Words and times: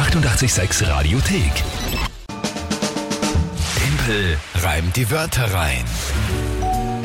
886 0.00 0.88
Radiothek. 0.88 1.52
Tempel 3.76 4.38
reimt 4.54 4.96
die 4.96 5.10
Wörter 5.10 5.52
rein. 5.52 5.84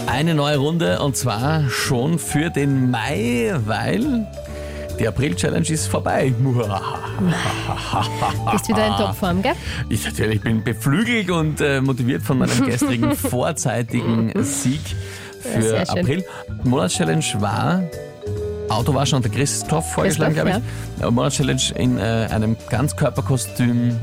Eine 0.08 0.33
neue 0.33 0.56
Runde 0.56 1.01
und 1.01 1.17
zwar 1.17 1.69
schon 1.69 2.17
für 2.19 2.50
den 2.50 2.89
Mai, 2.89 3.53
weil 3.66 4.25
die 4.97 5.05
April-Challenge 5.09 5.67
ist 5.67 5.87
vorbei. 5.87 6.33
Bist 8.52 8.70
wieder 8.70 8.88
in 8.88 8.94
Topform, 8.98 9.41
gell? 9.41 9.55
Ich 9.89 10.05
natürlich 10.05 10.39
bin 10.39 10.64
beflügelt 10.64 11.30
und 11.32 11.59
äh, 11.59 11.82
motiviert 11.82 12.23
von 12.23 12.38
meinem 12.38 12.66
gestrigen 12.66 13.14
vorzeitigen 13.14 14.32
Sieg 14.41 14.80
für 15.41 15.86
schön. 15.86 16.00
April. 16.00 16.25
Monatschallenge 16.64 17.25
war 17.39 17.84
Autowaschen 18.76 19.18
und 19.18 19.26
der 19.26 19.32
Christoph 19.32 19.94
vorgeschlagen, 19.94 20.34
glaube 20.34 20.50
ich. 20.50 21.02
Ja. 21.02 21.12
Monatschallenge 21.12 21.62
in 21.75 21.98
äh, 21.98 22.28
einem 22.32 22.55
Ganzkörperkostüm 22.70 24.00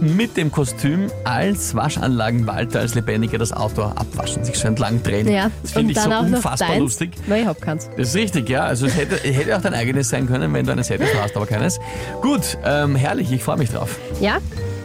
mit 0.00 0.36
dem 0.36 0.52
Kostüm 0.52 1.10
als 1.24 1.74
Waschanlagenwalter, 1.74 2.80
als 2.80 2.94
Lebendiger 2.94 3.38
das 3.38 3.52
Auto 3.52 3.82
abwaschen, 3.82 4.44
sich 4.44 4.56
so 4.58 4.68
entlang 4.68 5.02
drehen. 5.02 5.26
Ja, 5.28 5.50
das 5.62 5.72
finde 5.72 5.92
ich 5.92 5.98
so 6.00 6.10
unfassbar 6.10 6.68
deins, 6.68 6.80
lustig. 6.80 7.12
Weil 7.26 7.42
ich 7.42 7.46
hab 7.46 7.60
keins. 7.62 7.88
Das 7.96 8.08
ist 8.08 8.14
richtig, 8.14 8.48
ja. 8.50 8.64
Also 8.64 8.86
es 8.86 8.96
hätte, 8.96 9.16
hätte 9.28 9.56
auch 9.56 9.62
dein 9.62 9.74
eigenes 9.74 10.10
sein 10.10 10.26
können, 10.26 10.52
wenn 10.52 10.66
du 10.66 10.72
eines 10.72 10.90
hättest, 10.90 11.14
du 11.14 11.18
hast 11.18 11.34
aber 11.36 11.46
keines. 11.46 11.78
Gut, 12.20 12.58
ähm, 12.64 12.94
herrlich, 12.94 13.32
ich 13.32 13.42
freue 13.42 13.56
mich 13.56 13.70
drauf. 13.70 13.98
Ja, 14.20 14.38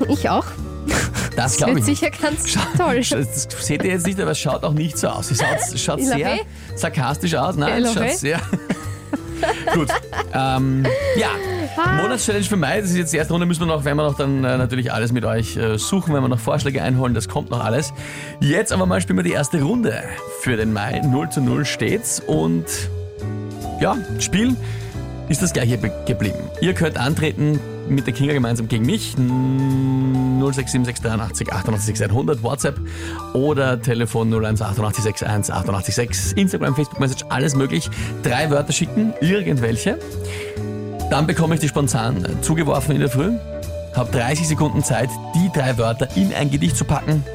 ich 0.08 0.30
auch. 0.30 0.45
Das 1.35 1.35
Das 1.35 1.58
glaube 1.58 1.75
wird 1.75 1.88
ich. 1.88 1.99
sicher 1.99 2.11
ganz 2.11 2.45
toll. 2.77 3.02
Das 3.09 3.47
seht 3.66 3.83
ihr 3.83 3.91
jetzt 3.91 4.05
nicht, 4.05 4.19
aber 4.19 4.31
es 4.31 4.39
schaut 4.39 4.63
auch 4.63 4.73
nicht 4.73 4.97
so 4.97 5.08
aus. 5.09 5.30
Es 5.31 5.39
schaut, 5.39 5.80
schaut 5.80 6.02
sehr 6.03 6.39
sarkastisch 6.75 7.35
aus. 7.35 7.55
Nein, 7.55 7.83
es 7.83 7.94
schaut 7.94 8.09
sehr. 8.11 8.39
Gut. 9.73 9.90
Ähm, 10.34 10.86
ja, 11.18 11.30
Ah. 11.77 11.94
Monatschallenge 12.02 12.44
für 12.45 12.58
Mai. 12.58 12.81
Das 12.81 12.90
ist 12.90 12.98
jetzt 12.98 13.13
die 13.13 13.18
erste 13.18 13.31
Runde. 13.34 13.45
Müssen 13.45 13.62
wir 13.62 13.66
noch, 13.67 13.86
wenn 13.86 13.95
wir 13.95 14.04
noch 14.04 14.17
dann 14.17 14.44
äh, 14.44 14.58
natürlich 14.58 14.91
alles 14.91 15.14
mit 15.14 15.23
euch 15.23 15.55
äh, 15.55 15.77
suchen, 15.77 16.14
wenn 16.14 16.22
wir 16.22 16.27
noch 16.27 16.40
Vorschläge 16.40 16.83
einholen. 16.83 17.14
Das 17.14 17.30
kommt 17.30 17.50
noch 17.50 17.64
alles. 17.64 17.94
Jetzt 18.42 18.73
aber 18.73 18.86
mal 18.86 19.00
spielen 19.00 19.17
wir 19.17 19.23
die 19.23 19.31
erste 19.31 19.61
Runde 19.61 20.03
für 20.42 20.58
den 20.58 20.73
Mai. 20.73 21.00
0 21.00 21.30
zu 21.30 21.39
0 21.39 21.64
steht's. 21.66 22.20
Und 22.20 22.66
ja, 23.80 23.95
Spiel 24.20 24.56
ist 25.30 25.42
das 25.42 25.53
gleiche 25.53 25.78
be- 25.78 25.92
geblieben. 26.05 26.39
Ihr 26.59 26.73
könnt 26.73 26.98
antreten 26.98 27.59
mit 27.89 28.07
der 28.07 28.13
Kinga 28.13 28.33
gemeinsam 28.33 28.67
gegen 28.67 28.85
mich. 28.85 29.15
067683 29.15 31.53
88 31.53 32.03
100 32.03 32.43
WhatsApp 32.43 32.79
oder 33.33 33.81
Telefon 33.81 34.29
0188 34.29 35.25
61 35.25 35.53
886 35.53 36.37
Instagram, 36.37 36.75
Facebook 36.75 36.99
Message, 36.99 37.25
alles 37.29 37.55
möglich. 37.55 37.89
Drei 38.23 38.49
Wörter 38.49 38.73
schicken, 38.73 39.13
irgendwelche. 39.21 39.97
Dann 41.09 41.27
bekomme 41.27 41.55
ich 41.55 41.61
die 41.61 41.67
spontan 41.67 42.25
zugeworfen 42.41 42.95
in 42.95 43.02
der 43.02 43.09
Früh. 43.09 43.31
Habe 43.95 44.11
30 44.11 44.47
Sekunden 44.47 44.83
Zeit, 44.83 45.09
die 45.35 45.49
drei 45.53 45.77
Wörter 45.77 46.07
in 46.15 46.33
ein 46.33 46.49
Gedicht 46.49 46.77
zu 46.77 46.85
packen, 46.85 47.25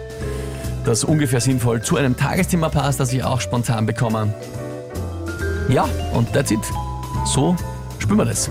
das 0.87 1.05
ungefähr 1.05 1.41
sinnvoll 1.41 1.83
zu 1.83 1.97
einem 1.97 2.17
Tagesthema 2.17 2.71
passt, 2.71 3.01
das 3.01 3.13
ich 3.13 3.23
auch 3.23 3.41
spontan 3.41 3.85
bekomme. 3.85 4.33
Ja, 5.69 5.87
und 6.15 6.33
that's 6.33 6.51
it. 6.51 6.61
So 7.27 7.57
spielen 7.99 8.19
wir 8.19 8.25
das. 8.25 8.49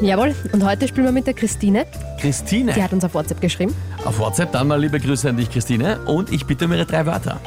Jawohl. 0.00 0.34
Und 0.52 0.64
heute 0.64 0.86
spielen 0.88 1.06
wir 1.06 1.12
mit 1.12 1.26
der 1.26 1.34
Christine. 1.34 1.86
Christine 2.20 2.72
Die 2.72 2.82
hat 2.82 2.92
uns 2.92 3.04
auf 3.04 3.14
WhatsApp 3.14 3.40
geschrieben. 3.40 3.74
auf 4.04 4.18
WhatsApp, 4.18 4.52
dann 4.52 4.68
mal 4.68 4.80
liebe 4.80 4.98
Grüße 5.00 5.28
an 5.28 5.36
dich, 5.36 5.50
Christine. 5.50 5.98
Und 6.06 6.32
ich 6.32 6.44
bitte 6.46 6.66
um 6.66 6.72
ihre 6.72 6.84
drei 6.84 7.06
Wörter. 7.06 7.40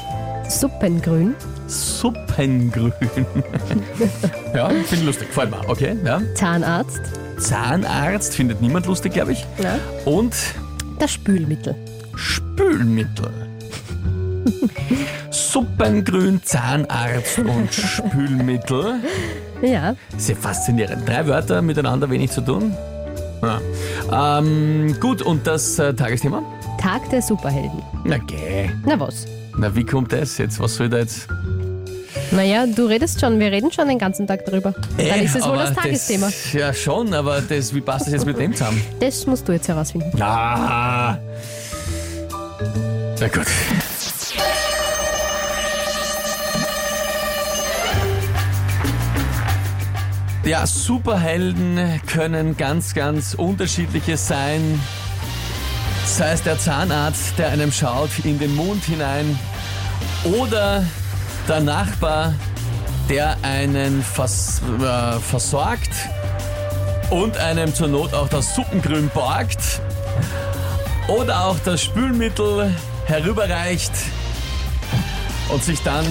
Suppengrün, 0.49 1.35
Suppengrün. 1.67 2.93
ja, 4.55 4.69
finde 4.69 5.05
lustig, 5.05 5.27
gefällt 5.27 5.51
mir. 5.51 5.67
Okay, 5.69 5.97
ja. 6.05 6.21
Zahnarzt, 6.35 7.01
Zahnarzt 7.37 8.33
findet 8.33 8.61
niemand 8.61 8.85
lustig, 8.85 9.13
glaube 9.13 9.33
ich. 9.33 9.45
ja. 9.61 9.77
Und 10.05 10.33
das 10.99 11.11
Spülmittel. 11.11 11.75
Spülmittel. 12.15 13.29
Suppengrün, 15.31 16.41
Zahnarzt 16.43 17.39
und 17.39 17.73
Spülmittel. 17.73 18.95
Ja, 19.61 19.95
Sehr 20.17 20.35
faszinierend. 20.35 21.07
Drei 21.07 21.25
Wörter 21.27 21.61
miteinander 21.61 22.09
wenig 22.09 22.31
zu 22.31 22.41
tun. 22.41 22.75
Ja. 23.41 24.39
Ähm, 24.39 24.95
gut, 24.99 25.21
und 25.21 25.45
das 25.47 25.77
äh, 25.79 25.93
Tagesthema? 25.93 26.41
Tag 26.81 27.09
der 27.09 27.21
Superhelden. 27.21 27.81
Na 28.03 28.17
geh. 28.17 28.69
Na 28.85 28.99
was? 28.99 29.25
Na, 29.57 29.75
wie 29.75 29.83
kommt 29.85 30.11
das 30.11 30.37
jetzt? 30.37 30.59
Was 30.59 30.75
soll 30.75 30.89
da 30.89 30.97
jetzt? 30.97 31.27
Naja, 32.31 32.65
du 32.67 32.85
redest 32.87 33.19
schon, 33.21 33.39
wir 33.39 33.51
reden 33.51 33.71
schon 33.71 33.87
den 33.87 33.99
ganzen 33.99 34.27
Tag 34.27 34.45
darüber. 34.45 34.73
Dann 34.97 35.05
Äh, 35.05 35.23
ist 35.25 35.35
es 35.35 35.47
wohl 35.47 35.55
das 35.57 35.73
Tagesthema. 35.73 36.25
Das, 36.27 36.53
ja, 36.53 36.73
schon, 36.73 37.13
aber 37.13 37.41
das, 37.41 37.73
wie 37.73 37.81
passt 37.81 38.07
das 38.07 38.13
jetzt 38.13 38.25
mit 38.25 38.37
dem 38.37 38.53
zusammen? 38.53 38.81
Das 38.99 39.25
musst 39.25 39.47
du 39.47 39.53
jetzt 39.53 39.67
herausfinden. 39.67 40.11
Na. 40.17 41.17
Na 43.19 43.27
gut. 43.27 43.45
Ja, 50.47 50.65
Superhelden 50.65 51.99
können 52.07 52.55
ganz, 52.55 52.93
ganz 52.93 53.33
unterschiedliches 53.33 54.29
sein. 54.29 54.81
Sei 56.05 56.31
es 56.31 56.41
der 56.41 56.57
Zahnarzt, 56.57 57.37
der 57.37 57.49
einem 57.49 57.69
schaut 57.69 58.11
in 58.23 58.39
den 58.39 58.55
Mund 58.55 58.81
hinein, 58.85 59.37
oder 60.23 60.85
der 61.49 61.59
Nachbar, 61.59 62.33
der 63.09 63.35
einen 63.41 64.01
vers 64.01 64.61
äh, 64.79 65.19
versorgt 65.19 65.91
und 67.09 67.37
einem 67.37 67.75
zur 67.75 67.89
Not 67.89 68.13
auch 68.13 68.29
das 68.29 68.55
Suppengrün 68.55 69.09
borgt 69.13 69.81
oder 71.09 71.43
auch 71.43 71.59
das 71.65 71.83
Spülmittel 71.83 72.73
herüberreicht 73.05 73.91
und 75.49 75.61
sich 75.61 75.81
dann 75.83 76.05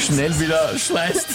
schnell 0.00 0.38
wieder 0.38 0.76
schmeißt. 0.76 1.28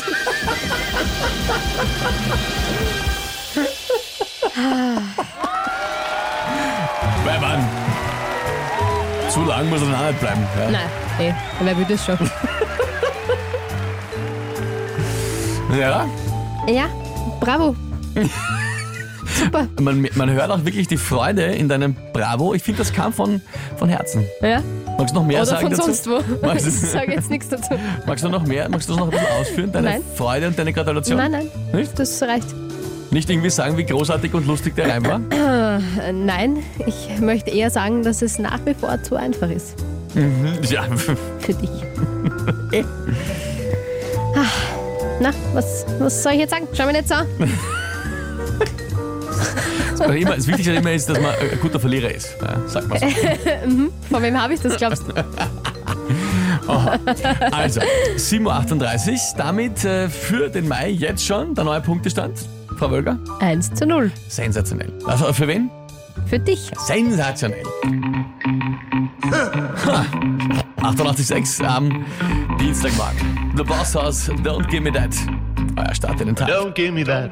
Weil 7.23 7.39
man 7.39 7.67
zu 9.29 9.43
lang 9.43 9.69
muss 9.69 9.81
er 9.81 9.87
dann 9.87 9.95
auch 9.95 10.07
nicht 10.07 10.19
bleiben. 10.19 10.47
Ja. 10.59 10.71
Nein, 10.71 10.89
eh, 11.19 11.33
wer 11.61 11.77
will 11.77 11.85
das 11.87 12.05
schon? 12.05 12.17
ja. 15.79 16.07
Ja, 16.67 16.87
bravo. 17.39 17.75
Super. 19.37 19.67
Man, 19.79 20.07
man 20.15 20.29
hört 20.29 20.49
auch 20.49 20.63
wirklich 20.63 20.87
die 20.87 20.97
Freude 20.97 21.43
in 21.43 21.67
deinem 21.67 21.95
Bravo. 22.13 22.53
Ich 22.53 22.63
finde, 22.63 22.79
das 22.79 22.93
kam 22.93 23.11
von, 23.13 23.41
von 23.77 23.89
Herzen. 23.89 24.25
Ja. 24.41 24.61
Magst 24.97 25.13
du 25.13 25.19
noch 25.19 25.25
mehr 25.27 25.37
Oder 25.41 25.45
sagen 25.45 25.61
von 25.63 25.71
dazu? 25.71 25.83
sonst 25.83 26.07
wo. 26.07 26.19
Magst 26.45 26.65
du- 26.65 26.69
Ich 26.69 26.75
sage 26.91 27.11
jetzt 27.13 27.29
nichts 27.29 27.49
dazu. 27.49 27.75
Magst 28.05 28.23
du 28.23 28.29
noch 28.29 28.45
mehr? 28.45 28.69
Magst 28.69 28.87
du 28.87 28.93
das 28.93 28.99
noch 28.99 29.07
ein 29.07 29.11
bisschen 29.11 29.27
ausführen? 29.41 29.71
Deine 29.71 29.89
Nein. 29.89 30.01
Freude 30.15 30.47
und 30.47 30.57
deine 30.57 30.71
Gratulation? 30.73 31.17
Nein, 31.17 31.31
nein, 31.31 31.49
Nicht? 31.73 31.97
das 31.99 32.21
reicht. 32.21 32.47
Nicht 33.11 33.29
irgendwie 33.29 33.49
sagen, 33.49 33.77
wie 33.77 33.85
großartig 33.85 34.33
und 34.33 34.47
lustig 34.47 34.75
der 34.75 34.89
Reim 34.89 35.05
war? 35.05 35.19
Äh, 35.31 36.11
Nein, 36.11 36.57
ich 36.85 37.19
möchte 37.21 37.49
eher 37.51 37.69
sagen, 37.69 38.03
dass 38.03 38.21
es 38.21 38.39
nach 38.39 38.59
wie 38.65 38.73
vor 38.73 39.01
zu 39.03 39.15
einfach 39.15 39.49
ist. 39.49 39.75
ja. 40.69 40.83
Für 41.39 41.53
dich. 41.53 41.69
Ah, 44.35 44.45
Na, 45.21 45.31
was, 45.53 45.85
was 45.99 46.23
soll 46.23 46.33
ich 46.33 46.39
jetzt 46.39 46.51
sagen? 46.51 46.67
Schau 46.73 46.85
mich 46.87 46.95
nicht 46.95 47.07
so 47.07 47.15
an. 47.15 47.27
Immer, 50.03 50.35
das 50.35 50.47
Wichtigste 50.47 50.73
immer 50.73 50.91
ist, 50.91 51.09
dass 51.09 51.19
man 51.19 51.31
ein 51.31 51.59
guter 51.61 51.79
Verlierer 51.79 52.11
ist. 52.11 52.35
Ja, 52.41 52.59
sagt 52.67 52.87
man 52.87 52.99
so. 52.99 53.05
Von 54.09 54.23
wem 54.23 54.41
habe 54.41 54.53
ich 54.53 54.61
das, 54.61 54.77
glaubst 54.77 55.03
du? 55.07 55.13
Also, 57.51 57.79
7.38 57.79 59.11
Uhr. 59.11 59.17
Damit 59.37 59.85
äh, 59.85 60.09
für 60.09 60.49
den 60.49 60.67
Mai 60.67 60.89
jetzt 60.89 61.23
schon 61.23 61.53
der 61.53 61.63
neue 61.63 61.81
Punktestand. 61.81 62.39
Frau 62.77 62.89
Wölger, 62.89 63.19
1 63.39 63.75
zu 63.75 63.85
0. 63.85 64.11
sensationell. 64.29 64.91
Also 65.05 65.31
für 65.31 65.47
wen? 65.47 65.69
Für 66.25 66.39
dich. 66.39 66.71
Sensationell. 66.87 67.63
Ha. 69.85 70.05
88,6 70.81 71.63
am 71.63 72.05
Dienstagmorgen. 72.59 73.53
The 73.55 73.63
Boss 73.63 73.95
House, 73.95 74.29
Don't 74.43 74.67
Give 74.67 74.81
Me 74.81 74.91
That. 74.91 75.11
Euer 75.77 75.93
Start 75.95 76.19
in 76.21 76.27
den 76.27 76.35
Tag. 76.35 76.49
Don't 76.49 76.73
give 76.73 76.91
me 76.91 77.03
that. 77.03 77.31